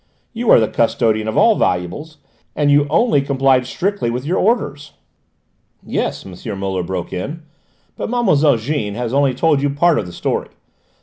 "You 0.33 0.49
are 0.49 0.59
the 0.59 0.67
custodian 0.67 1.27
of 1.27 1.37
all 1.37 1.55
valuables, 1.55 2.17
and 2.55 2.71
you 2.71 2.87
only 2.89 3.21
complied 3.21 3.67
strictly 3.67 4.09
with 4.09 4.25
your 4.25 4.39
orders." 4.39 4.93
"Yes," 5.85 6.25
M. 6.25 6.33
Muller 6.59 6.81
broke 6.81 7.13
in, 7.13 7.43
"but 7.97 8.09
Mlle. 8.09 8.57
Jeanne 8.57 8.95
has 8.95 9.13
only 9.13 9.35
told 9.35 9.61
you 9.61 9.69
part 9.69 9.99
of 9.99 10.07
the 10.07 10.11
story. 10.11 10.49